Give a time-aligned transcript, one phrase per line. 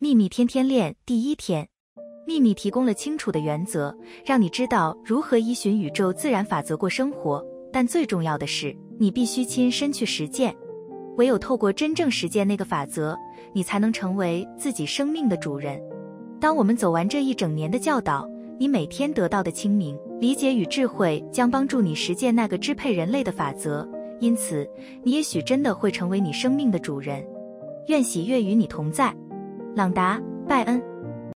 [0.00, 1.68] 秘密天天练第一天，
[2.24, 3.92] 秘密提供了清楚的原则，
[4.24, 7.44] 让你知道如何依循宇宙自然法则过生活。
[7.72, 10.54] 但最重要的是，你必须亲身去实践。
[11.16, 13.18] 唯有透过真正实践那个法则，
[13.52, 15.82] 你才能成为自己生命的主人。
[16.40, 18.24] 当我们走完这一整年的教导，
[18.56, 23.84] 你每天得到的清明、理解与智慧，将帮助你实践那个支配人类的法则。
[24.20, 24.64] 因此，
[25.02, 27.26] 你也许真的会成为你生命的主人。
[27.88, 29.12] 愿喜悦与你同在。
[29.78, 30.18] 朗达·
[30.48, 30.97] 拜恩。